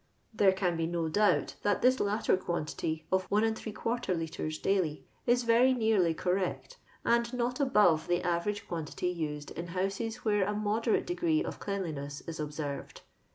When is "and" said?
7.05-7.31